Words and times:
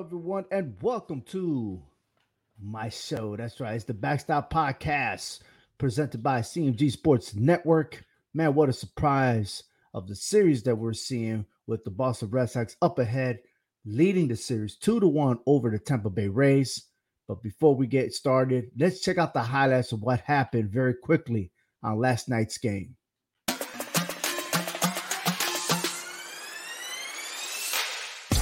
Everyone, 0.00 0.46
and 0.50 0.76
welcome 0.80 1.20
to 1.26 1.82
my 2.58 2.88
show. 2.88 3.36
That's 3.36 3.60
right, 3.60 3.74
it's 3.74 3.84
the 3.84 3.92
Backstop 3.92 4.50
Podcast 4.50 5.40
presented 5.76 6.22
by 6.22 6.40
CMG 6.40 6.90
Sports 6.90 7.34
Network. 7.34 8.02
Man, 8.32 8.54
what 8.54 8.70
a 8.70 8.72
surprise 8.72 9.62
of 9.92 10.08
the 10.08 10.16
series 10.16 10.62
that 10.62 10.76
we're 10.76 10.94
seeing 10.94 11.44
with 11.66 11.84
the 11.84 11.90
Boston 11.90 12.30
Red 12.30 12.48
Sox 12.48 12.76
up 12.80 12.98
ahead, 12.98 13.40
leading 13.84 14.26
the 14.26 14.36
series 14.36 14.74
two 14.74 15.00
to 15.00 15.06
one 15.06 15.38
over 15.44 15.68
the 15.68 15.78
Tampa 15.78 16.08
Bay 16.08 16.28
Rays. 16.28 16.86
But 17.28 17.42
before 17.42 17.74
we 17.74 17.86
get 17.86 18.14
started, 18.14 18.70
let's 18.78 19.00
check 19.00 19.18
out 19.18 19.34
the 19.34 19.42
highlights 19.42 19.92
of 19.92 20.00
what 20.00 20.20
happened 20.20 20.70
very 20.70 20.94
quickly 20.94 21.52
on 21.82 21.98
last 21.98 22.26
night's 22.26 22.56
game. 22.56 22.96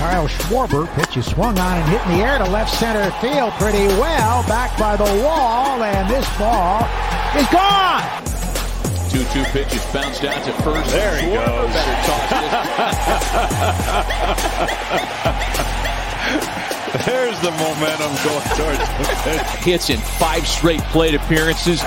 Kyle 0.00 0.26
Schwarber 0.28 0.88
pitch 0.94 1.18
is 1.18 1.26
swung 1.26 1.58
on 1.58 1.76
and 1.76 1.86
hit 1.90 2.00
in 2.06 2.16
the 2.16 2.24
air 2.24 2.38
to 2.38 2.44
left 2.48 2.72
center 2.72 3.10
field 3.20 3.52
pretty 3.60 3.86
well. 4.00 4.42
Back 4.48 4.72
by 4.78 4.96
the 4.96 5.04
wall, 5.22 5.82
and 5.82 6.08
this 6.08 6.24
ball 6.38 6.88
is 7.36 7.46
gone. 7.52 8.00
2 9.12 9.20
2 9.28 9.44
pitches 9.52 9.84
bounced 9.92 10.24
out 10.24 10.42
to 10.46 10.52
first. 10.64 10.88
There 10.90 11.20
he 11.20 11.26
Schwarber 11.28 11.44
goes. 11.44 11.72
better 11.76 12.00
toss. 12.08 12.32
There's 17.04 17.38
the 17.44 17.50
momentum 17.60 18.16
going 18.24 18.48
towards 18.56 18.80
the 18.80 19.04
pitch. 19.20 19.44
Hits 19.68 19.90
in 19.90 20.00
five 20.16 20.48
straight 20.48 20.80
plate 20.96 21.14
appearances. 21.14 21.82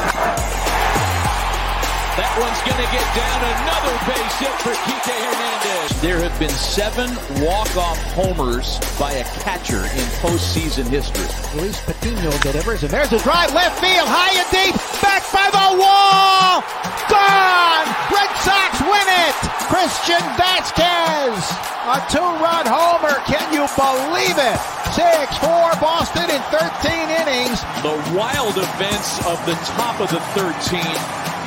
That 2.14 2.30
one's 2.38 2.62
going 2.62 2.78
to 2.78 2.90
get 2.94 3.08
down 3.18 3.42
another 3.42 3.98
base 4.06 4.38
hit 4.38 4.54
for 4.62 4.70
Kike 4.86 5.18
Hernandez. 5.18 5.63
There 6.04 6.20
have 6.20 6.36
been 6.36 6.52
seven 6.52 7.08
walk-off 7.40 7.96
homers 8.12 8.76
by 9.00 9.16
a 9.16 9.24
catcher 9.40 9.88
in 9.88 10.04
postseason 10.20 10.84
history. 10.92 11.24
Luis 11.56 11.80
Patino 11.80 12.28
delivers, 12.44 12.84
and 12.84 12.92
there's 12.92 13.16
a 13.16 13.24
drive 13.24 13.56
left 13.56 13.80
field, 13.80 14.04
high 14.04 14.36
and 14.36 14.50
deep, 14.52 14.76
back 15.00 15.24
by 15.32 15.48
the 15.48 15.80
wall, 15.80 16.60
gone. 17.08 17.88
Red 18.12 18.32
Sox 18.44 18.84
win 18.84 19.08
it. 19.16 19.38
Christian 19.72 20.20
Vázquez, 20.36 21.40
a 21.88 22.04
two-run 22.12 22.68
homer. 22.68 23.24
Can 23.24 23.48
you 23.56 23.64
believe 23.72 24.36
it? 24.36 24.60
Six 24.92 25.40
four 25.40 25.72
Boston 25.80 26.28
in 26.28 26.44
13 26.52 27.16
innings. 27.16 27.64
The 27.80 27.96
wild 28.12 28.60
events 28.60 29.24
of 29.24 29.40
the 29.48 29.56
top 29.80 30.04
of 30.04 30.12
the 30.12 30.20
13, 30.36 30.84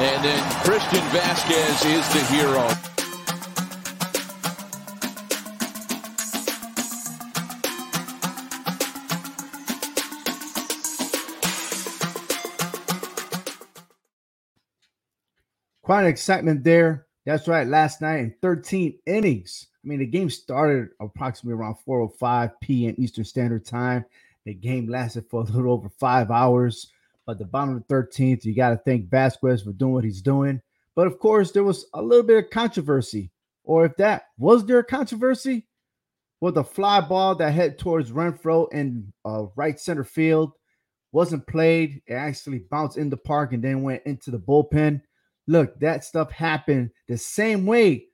and 0.01 0.25
then 0.25 0.41
Christian 0.65 1.05
Vázquez 1.13 1.85
is 1.93 2.09
the 2.17 2.25
hero. 2.33 2.96
Quite 15.87 16.03
an 16.03 16.09
excitement 16.09 16.65
there. 16.65 17.07
That's 17.25 17.47
right. 17.47 17.65
Last 17.65 18.01
night 18.01 18.19
in 18.19 18.35
13 18.43 18.99
innings. 19.07 19.69
I 19.85 19.87
mean, 19.87 20.01
the 20.01 20.07
game 20.07 20.29
started 20.29 20.89
approximately 21.01 21.57
around 21.57 21.77
4:05 21.87 22.51
p.m. 22.61 22.97
Eastern 22.99 23.25
Standard 23.25 23.65
Time. 23.65 24.05
The 24.47 24.53
game 24.53 24.89
lasted 24.89 25.27
for 25.31 25.43
a 25.43 25.45
little 25.45 25.73
over 25.73 25.89
five 25.89 26.33
hours. 26.33 26.91
But 27.25 27.39
the 27.39 27.45
bottom 27.45 27.77
of 27.77 27.87
the 27.87 27.95
13th, 27.95 28.45
you 28.45 28.53
got 28.53 28.71
to 28.71 28.79
thank 28.79 29.09
Vázquez 29.09 29.63
for 29.63 29.73
doing 29.73 29.93
what 29.93 30.03
he's 30.03 30.23
doing. 30.23 30.61
But 30.97 31.07
of 31.07 31.21
course, 31.21 31.53
there 31.53 31.63
was 31.63 31.87
a 31.95 32.03
little 32.03 32.27
bit 32.27 32.45
of 32.45 32.51
controversy. 32.51 33.31
Or 33.63 33.85
if 33.85 33.97
that 33.99 34.25
was 34.39 34.67
there 34.67 34.81
a 34.81 34.85
controversy 34.85 35.69
well, 36.41 36.53
the 36.53 36.65
fly 36.65 37.01
ball 37.01 37.35
that 37.37 37.53
head 37.53 37.79
towards 37.79 38.11
Renfroe 38.11 38.73
in 38.73 39.13
uh, 39.25 39.47
right 39.55 39.79
center 39.79 40.05
field 40.05 40.53
wasn't 41.13 41.47
played. 41.47 42.03
It 42.07 42.15
actually 42.15 42.59
bounced 42.59 42.99
in 42.99 43.09
the 43.09 43.17
park 43.17 43.53
and 43.53 43.63
then 43.63 43.83
went 43.83 44.03
into 44.05 44.31
the 44.31 44.39
bullpen. 44.39 45.01
Look, 45.47 45.79
that 45.81 46.05
stuff 46.05 46.31
happened 46.31 46.91
the 47.09 47.17
same 47.17 47.67
way 47.67 48.07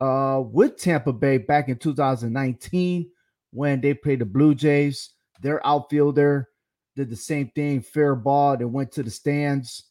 uh, 0.00 0.42
with 0.44 0.76
Tampa 0.76 1.12
Bay 1.12 1.38
back 1.38 1.68
in 1.68 1.78
2019 1.78 3.10
when 3.52 3.80
they 3.80 3.94
played 3.94 4.20
the 4.20 4.26
Blue 4.26 4.54
Jays. 4.54 5.10
Their 5.40 5.64
outfielder 5.66 6.48
did 6.96 7.10
the 7.10 7.16
same 7.16 7.50
thing, 7.54 7.80
fair 7.80 8.14
ball, 8.14 8.56
that 8.56 8.68
went 8.68 8.92
to 8.92 9.02
the 9.02 9.10
stands. 9.10 9.84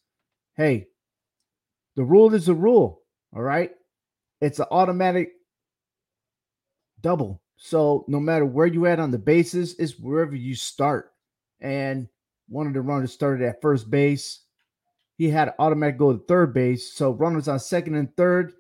Hey, 0.56 0.88
the 1.96 2.04
rule 2.04 2.34
is 2.34 2.48
a 2.48 2.54
rule, 2.54 3.02
all 3.36 3.42
right? 3.42 3.72
It's 4.42 4.60
an 4.60 4.68
automatic 4.72 5.32
double. 7.02 7.42
So 7.58 8.04
no 8.08 8.20
matter 8.20 8.46
where 8.46 8.68
you 8.68 8.86
at 8.88 9.00
on 9.00 9.12
the 9.12 9.18
bases, 9.18 9.76
it's 9.80 10.00
wherever 10.00 10.36
you 10.36 10.56
start. 10.56 11.12
And 11.60 12.08
one 12.50 12.68
of 12.68 12.74
the 12.74 12.82
runners 12.82 13.14
started 13.14 13.46
at 13.46 13.62
first 13.62 13.90
base. 13.90 14.43
He 15.24 15.30
had 15.30 15.54
automatic 15.58 15.98
go 15.98 16.12
to 16.12 16.20
third 16.26 16.54
base. 16.54 16.92
So 16.92 17.12
runners 17.12 17.48
on 17.48 17.58
second 17.58 17.96
and 17.96 18.14
third. 18.18 18.52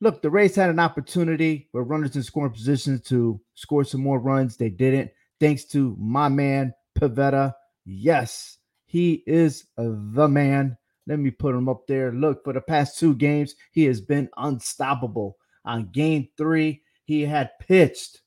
Look, 0.00 0.22
the 0.22 0.30
Rays 0.30 0.54
had 0.56 0.70
an 0.70 0.78
opportunity 0.78 1.68
where 1.72 1.82
runners 1.82 2.16
in 2.16 2.22
scoring 2.22 2.54
positions 2.54 3.02
to 3.08 3.38
score 3.54 3.84
some 3.84 4.00
more 4.00 4.18
runs. 4.18 4.56
They 4.56 4.70
didn't, 4.70 5.10
thanks 5.40 5.66
to 5.66 5.94
my 6.00 6.30
man 6.30 6.72
Pivetta. 6.98 7.52
Yes, 7.84 8.56
he 8.86 9.22
is 9.26 9.66
the 9.76 10.26
man. 10.26 10.78
Let 11.06 11.18
me 11.18 11.30
put 11.30 11.54
him 11.54 11.68
up 11.68 11.86
there. 11.86 12.12
Look, 12.12 12.44
for 12.44 12.54
the 12.54 12.62
past 12.62 12.98
two 12.98 13.14
games, 13.14 13.54
he 13.72 13.84
has 13.84 14.00
been 14.00 14.30
unstoppable. 14.38 15.36
On 15.66 15.90
game 15.90 16.28
three, 16.38 16.80
he 17.04 17.26
had 17.26 17.50
pitched 17.60 18.22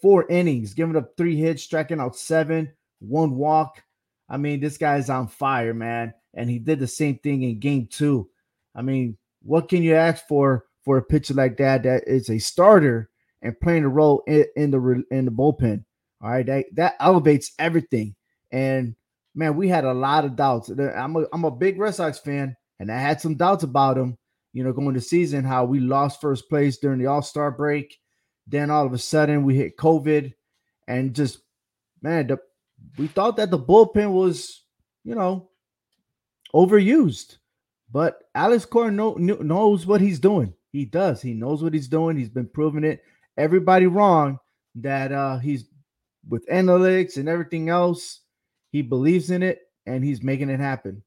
four 0.00 0.26
innings, 0.30 0.72
giving 0.72 0.96
up 0.96 1.18
three 1.18 1.36
hits, 1.36 1.62
striking 1.64 2.00
out 2.00 2.16
seven, 2.16 2.72
one 2.98 3.36
walk. 3.36 3.82
I 4.26 4.38
mean, 4.38 4.60
this 4.60 4.78
guy's 4.78 5.10
on 5.10 5.28
fire, 5.28 5.74
man. 5.74 6.14
And 6.34 6.48
he 6.48 6.58
did 6.58 6.78
the 6.78 6.86
same 6.86 7.18
thing 7.18 7.42
in 7.42 7.58
game 7.58 7.88
two. 7.90 8.28
I 8.74 8.82
mean, 8.82 9.16
what 9.42 9.68
can 9.68 9.82
you 9.82 9.94
ask 9.94 10.26
for 10.26 10.66
for 10.84 10.96
a 10.96 11.02
pitcher 11.02 11.34
like 11.34 11.56
that 11.58 11.82
that 11.82 12.04
is 12.06 12.30
a 12.30 12.38
starter 12.38 13.10
and 13.42 13.58
playing 13.60 13.84
a 13.84 13.88
role 13.88 14.22
in, 14.26 14.44
in 14.56 14.70
the 14.70 15.04
in 15.10 15.24
the 15.24 15.30
bullpen? 15.30 15.84
All 16.22 16.30
right, 16.30 16.46
that, 16.46 16.66
that 16.74 16.94
elevates 17.00 17.52
everything. 17.58 18.14
And 18.52 18.94
man, 19.34 19.56
we 19.56 19.68
had 19.68 19.84
a 19.84 19.94
lot 19.94 20.24
of 20.24 20.36
doubts. 20.36 20.68
I'm 20.68 21.16
a 21.16 21.24
I'm 21.32 21.44
a 21.44 21.50
big 21.50 21.78
Red 21.78 21.94
Sox 21.94 22.18
fan, 22.18 22.56
and 22.78 22.92
I 22.92 22.98
had 22.98 23.20
some 23.20 23.36
doubts 23.36 23.64
about 23.64 23.98
him. 23.98 24.16
You 24.52 24.64
know, 24.64 24.72
going 24.72 24.94
to 24.94 25.00
season, 25.00 25.44
how 25.44 25.64
we 25.64 25.78
lost 25.78 26.20
first 26.20 26.48
place 26.48 26.78
during 26.78 26.98
the 26.98 27.06
All 27.06 27.22
Star 27.22 27.50
break. 27.50 27.96
Then 28.46 28.70
all 28.70 28.84
of 28.84 28.92
a 28.92 28.98
sudden 28.98 29.44
we 29.44 29.54
hit 29.56 29.76
COVID, 29.76 30.34
and 30.88 31.14
just 31.14 31.38
man, 32.02 32.26
the, 32.26 32.38
we 32.98 33.06
thought 33.06 33.36
that 33.36 33.50
the 33.50 33.58
bullpen 33.58 34.12
was, 34.12 34.64
you 35.04 35.14
know, 35.14 35.49
overused. 36.54 37.38
But 37.92 38.22
Alex 38.34 38.64
Cora 38.64 38.90
know, 38.90 39.14
knows 39.14 39.86
what 39.86 40.00
he's 40.00 40.20
doing. 40.20 40.54
He 40.72 40.84
does. 40.84 41.20
He 41.20 41.34
knows 41.34 41.62
what 41.62 41.74
he's 41.74 41.88
doing. 41.88 42.16
He's 42.16 42.28
been 42.28 42.48
proving 42.48 42.84
it. 42.84 43.02
Everybody 43.36 43.86
wrong 43.86 44.38
that 44.76 45.10
uh 45.10 45.38
he's 45.38 45.64
with 46.28 46.46
analytics 46.48 47.16
and 47.16 47.28
everything 47.28 47.68
else. 47.68 48.20
He 48.70 48.82
believes 48.82 49.30
in 49.30 49.42
it 49.42 49.62
and 49.86 50.04
he's 50.04 50.22
making 50.22 50.50
it 50.50 50.60
happen. 50.60 51.02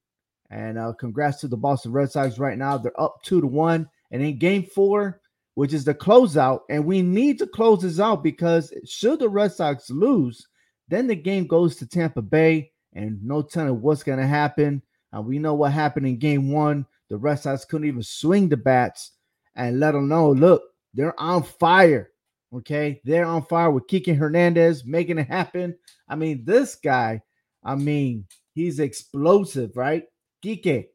And 0.49 0.77
uh 0.77 0.93
congrats 0.93 1.39
to 1.41 1.47
the 1.47 1.57
Boston 1.57 1.93
Red 1.93 2.11
Sox 2.11 2.37
right 2.37 2.57
now. 2.57 2.77
They're 2.77 2.99
up 2.99 3.23
two 3.23 3.39
to 3.39 3.47
one. 3.47 3.89
And 4.11 4.21
in 4.21 4.37
game 4.37 4.63
four, 4.63 5.21
which 5.55 5.73
is 5.73 5.85
the 5.85 5.93
closeout, 5.93 6.61
and 6.69 6.85
we 6.85 7.01
need 7.01 7.39
to 7.39 7.47
close 7.47 7.81
this 7.81 7.99
out 7.99 8.23
because 8.23 8.73
should 8.85 9.19
the 9.19 9.29
Red 9.29 9.51
Sox 9.53 9.89
lose, 9.89 10.47
then 10.87 11.07
the 11.07 11.15
game 11.15 11.47
goes 11.47 11.75
to 11.77 11.87
Tampa 11.87 12.21
Bay, 12.21 12.71
and 12.93 13.23
no 13.23 13.41
telling 13.41 13.81
what's 13.81 14.03
going 14.03 14.19
to 14.19 14.27
happen. 14.27 14.81
We 15.21 15.39
know 15.39 15.53
what 15.53 15.71
happened 15.71 16.07
in 16.07 16.17
game 16.17 16.51
one. 16.51 16.85
The 17.09 17.17
Red 17.17 17.35
Sox 17.35 17.65
couldn't 17.65 17.87
even 17.87 18.03
swing 18.03 18.49
the 18.49 18.57
bats 18.57 19.11
and 19.55 19.79
let 19.79 19.91
them 19.91 20.07
know, 20.07 20.31
look, 20.31 20.63
they're 20.93 21.19
on 21.19 21.43
fire. 21.43 22.09
Okay. 22.53 23.01
They're 23.03 23.25
on 23.25 23.45
fire 23.45 23.71
with 23.71 23.87
Kike 23.87 24.15
Hernandez 24.17 24.85
making 24.85 25.19
it 25.19 25.27
happen. 25.27 25.75
I 26.07 26.15
mean, 26.15 26.43
this 26.45 26.75
guy, 26.75 27.21
I 27.63 27.75
mean, 27.75 28.27
he's 28.53 28.79
explosive, 28.79 29.75
right? 29.75 30.03
Kike, 30.43 30.87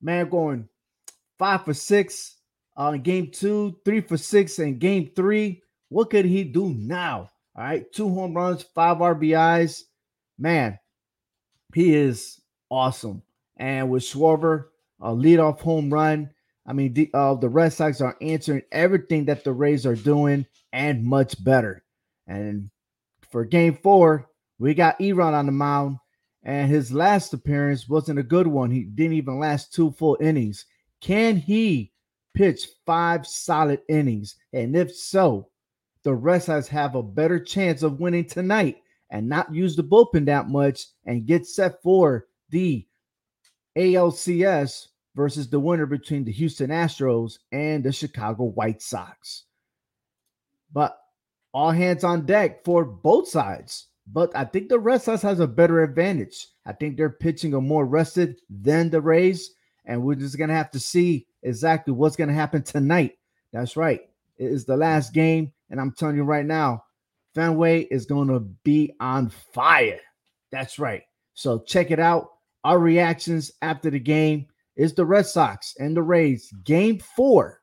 man, 0.00 0.28
going 0.28 0.68
five 1.38 1.64
for 1.64 1.74
six 1.74 2.36
on 2.76 2.94
uh, 2.94 2.96
game 2.98 3.30
two, 3.30 3.78
three 3.84 4.00
for 4.00 4.16
six 4.16 4.58
in 4.58 4.78
game 4.78 5.10
three. 5.14 5.62
What 5.88 6.10
could 6.10 6.24
he 6.24 6.44
do 6.44 6.74
now? 6.74 7.30
All 7.54 7.64
right. 7.64 7.90
Two 7.92 8.08
home 8.08 8.34
runs, 8.34 8.62
five 8.62 8.98
RBIs. 8.98 9.82
Man, 10.38 10.78
he 11.74 11.94
is 11.94 12.40
awesome. 12.70 13.22
And 13.62 13.90
with 13.90 14.02
Schwarber, 14.02 14.64
a 15.00 15.10
leadoff 15.10 15.60
home 15.60 15.88
run. 15.88 16.30
I 16.66 16.72
mean, 16.72 16.94
the, 16.94 17.08
uh, 17.14 17.34
the 17.34 17.48
Red 17.48 17.72
Sox 17.72 18.00
are 18.00 18.16
answering 18.20 18.62
everything 18.72 19.24
that 19.26 19.44
the 19.44 19.52
Rays 19.52 19.86
are 19.86 19.94
doing 19.94 20.46
and 20.72 21.04
much 21.04 21.42
better. 21.44 21.84
And 22.26 22.70
for 23.30 23.44
game 23.44 23.78
four, 23.80 24.28
we 24.58 24.74
got 24.74 24.98
Eron 24.98 25.32
on 25.32 25.46
the 25.46 25.52
mound, 25.52 25.98
and 26.42 26.68
his 26.68 26.92
last 26.92 27.34
appearance 27.34 27.88
wasn't 27.88 28.18
a 28.18 28.24
good 28.24 28.48
one. 28.48 28.68
He 28.72 28.82
didn't 28.82 29.12
even 29.12 29.38
last 29.38 29.72
two 29.72 29.92
full 29.92 30.18
innings. 30.20 30.66
Can 31.00 31.36
he 31.36 31.92
pitch 32.34 32.66
five 32.84 33.24
solid 33.24 33.82
innings? 33.88 34.34
And 34.52 34.76
if 34.76 34.92
so, 34.92 35.50
the 36.02 36.14
Red 36.14 36.42
Sox 36.42 36.66
have 36.66 36.96
a 36.96 37.02
better 37.02 37.38
chance 37.38 37.84
of 37.84 38.00
winning 38.00 38.24
tonight 38.24 38.78
and 39.10 39.28
not 39.28 39.54
use 39.54 39.76
the 39.76 39.84
bullpen 39.84 40.26
that 40.26 40.48
much 40.48 40.86
and 41.06 41.26
get 41.26 41.46
set 41.46 41.80
for 41.80 42.26
the 42.50 42.84
ALCS 43.76 44.88
versus 45.14 45.48
the 45.48 45.60
winner 45.60 45.86
between 45.86 46.24
the 46.24 46.32
Houston 46.32 46.70
Astros 46.70 47.38
and 47.50 47.84
the 47.84 47.92
Chicago 47.92 48.44
White 48.44 48.82
Sox. 48.82 49.44
But 50.72 50.98
all 51.52 51.70
hands 51.70 52.04
on 52.04 52.24
deck 52.24 52.64
for 52.64 52.84
both 52.84 53.28
sides. 53.28 53.88
But 54.06 54.34
I 54.34 54.44
think 54.44 54.68
the 54.68 54.78
Red 54.78 55.02
Sox 55.02 55.22
has 55.22 55.40
a 55.40 55.46
better 55.46 55.82
advantage. 55.82 56.48
I 56.66 56.72
think 56.72 56.96
they're 56.96 57.10
pitching 57.10 57.54
a 57.54 57.60
more 57.60 57.86
rested 57.86 58.40
than 58.50 58.90
the 58.90 59.00
Rays, 59.00 59.54
and 59.84 60.02
we're 60.02 60.16
just 60.16 60.38
gonna 60.38 60.54
have 60.54 60.70
to 60.72 60.80
see 60.80 61.26
exactly 61.42 61.92
what's 61.92 62.16
gonna 62.16 62.32
happen 62.32 62.62
tonight. 62.62 63.18
That's 63.52 63.76
right. 63.76 64.00
It 64.38 64.46
is 64.50 64.64
the 64.64 64.76
last 64.76 65.12
game, 65.12 65.52
and 65.70 65.80
I'm 65.80 65.92
telling 65.92 66.16
you 66.16 66.24
right 66.24 66.46
now, 66.46 66.84
Fenway 67.34 67.82
is 67.82 68.06
gonna 68.06 68.40
be 68.40 68.92
on 68.98 69.28
fire. 69.28 70.00
That's 70.50 70.78
right. 70.78 71.04
So 71.34 71.60
check 71.60 71.90
it 71.90 72.00
out. 72.00 72.31
Our 72.64 72.78
reactions 72.78 73.50
after 73.62 73.90
the 73.90 73.98
game 73.98 74.46
is 74.76 74.94
the 74.94 75.04
Red 75.04 75.26
Sox 75.26 75.74
and 75.78 75.96
the 75.96 76.02
Rays. 76.02 76.52
Game 76.64 76.98
four. 76.98 77.60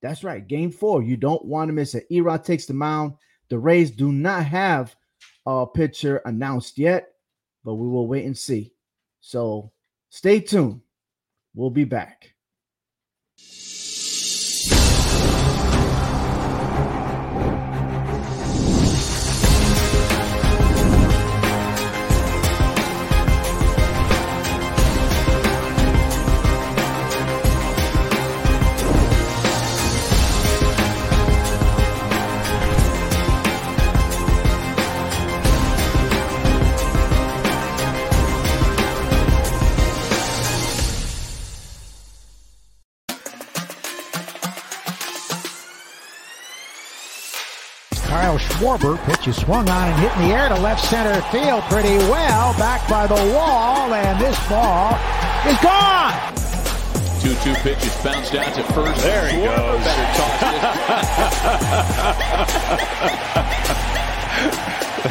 That's 0.00 0.24
right. 0.24 0.46
Game 0.46 0.70
four. 0.70 1.02
You 1.02 1.16
don't 1.16 1.44
want 1.44 1.68
to 1.68 1.72
miss 1.72 1.94
it. 1.94 2.08
Erod 2.10 2.44
takes 2.44 2.66
the 2.66 2.74
mound. 2.74 3.14
The 3.48 3.58
Rays 3.58 3.90
do 3.90 4.10
not 4.10 4.44
have 4.46 4.96
a 5.46 5.66
pitcher 5.66 6.22
announced 6.24 6.78
yet, 6.78 7.08
but 7.64 7.74
we 7.74 7.86
will 7.86 8.06
wait 8.06 8.24
and 8.24 8.36
see. 8.36 8.72
So 9.20 9.72
stay 10.10 10.40
tuned. 10.40 10.80
We'll 11.54 11.70
be 11.70 11.84
back. 11.84 12.31
Schwarber 48.72 48.96
pitch 49.04 49.28
is 49.28 49.36
swung 49.36 49.68
on 49.68 49.88
and 49.88 50.00
hit 50.00 50.10
in 50.16 50.28
the 50.28 50.34
air 50.34 50.48
to 50.48 50.54
left 50.54 50.82
center 50.82 51.20
field 51.30 51.62
pretty 51.64 51.98
well. 52.08 52.54
Back 52.54 52.88
by 52.88 53.06
the 53.06 53.14
wall, 53.34 53.92
and 53.92 54.18
this 54.18 54.38
ball 54.48 54.94
is 55.46 55.58
gone. 55.60 56.14
2 57.20 57.34
2 57.34 57.54
pitches 57.60 57.94
bounced 58.02 58.34
out 58.34 58.54
to 58.54 58.62
first. 58.72 59.02
There 59.02 59.28
he 59.28 59.36
Schwarber 59.36 59.56
goes. 59.56 59.84
Better 59.84 60.06
toss. 60.16 60.40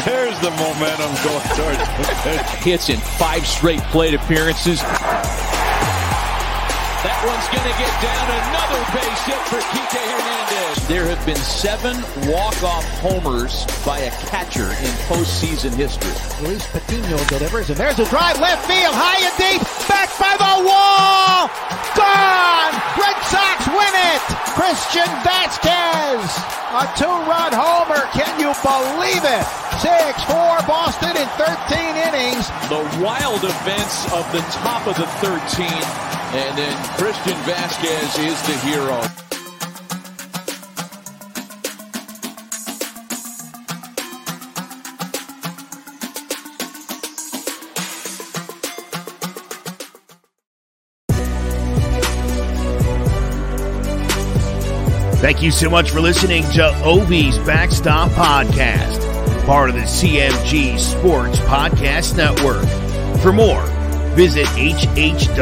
There's 0.05 0.39
the 0.39 0.49
momentum 0.49 1.13
going 1.23 1.47
towards 1.53 1.77
the 1.77 2.15
pitch. 2.23 2.41
Hits 2.63 2.89
in 2.89 2.97
five 2.97 3.45
straight 3.45 3.81
plate 3.91 4.15
appearances. 4.15 4.81
That 7.21 7.37
one's 7.37 7.53
going 7.53 7.69
to 7.69 7.77
get 7.77 7.93
down 8.01 8.25
another 8.33 8.81
base 8.97 9.21
hit 9.29 9.41
for 9.45 9.61
Kike 9.69 9.93
Hernandez. 9.93 10.73
There 10.89 11.05
have 11.05 11.21
been 11.21 11.37
seven 11.37 11.93
walk-off 12.25 12.81
homers 12.97 13.61
by 13.85 14.09
a 14.09 14.11
catcher 14.25 14.65
in 14.65 14.89
postseason 15.05 15.69
history. 15.77 16.17
Luis 16.41 16.65
Patino 16.73 17.21
delivers, 17.29 17.69
and 17.69 17.77
there's 17.77 18.01
a 18.01 18.09
drive 18.09 18.41
left 18.41 18.65
field, 18.65 18.97
high 18.97 19.21
and 19.21 19.37
deep, 19.37 19.61
back 19.85 20.09
by 20.17 20.33
the 20.33 20.65
wall, 20.65 21.45
gone. 21.93 22.73
Red 22.97 23.17
Sox 23.29 23.69
win 23.69 23.93
it. 24.17 24.23
Christian 24.57 25.05
Vázquez, 25.21 26.25
a 26.73 26.89
two-run 26.97 27.53
homer. 27.53 28.01
Can 28.17 28.33
you 28.41 28.49
believe 28.65 29.21
it? 29.21 29.45
Six-four 29.77 30.65
Boston 30.65 31.13
in 31.13 31.29
13 31.37 32.01
innings. 32.01 32.49
The 32.65 32.81
wild 32.97 33.45
events 33.45 34.09
of 34.09 34.25
the 34.33 34.41
top 34.57 34.89
of 34.89 34.97
the 34.97 35.05
13, 35.21 35.69
and 36.33 36.57
then 36.57 36.77
Christian 36.97 37.33
Vázquez 37.43 38.25
is 38.25 38.41
the 38.43 38.57
hero. 38.65 39.01
Thank 55.21 55.43
you 55.43 55.51
so 55.51 55.69
much 55.69 55.91
for 55.91 55.99
listening 55.99 56.43
to 56.51 56.71
Ovi's 56.83 57.37
Backstop 57.39 58.09
Podcast, 58.11 59.45
part 59.45 59.69
of 59.69 59.75
the 59.75 59.81
CMG 59.81 60.79
Sports 60.79 61.39
Podcast 61.39 62.15
Network. 62.15 62.65
For 63.21 63.33
more, 63.33 63.70
visit 64.15 64.47
hhwshow.com. 64.47 65.41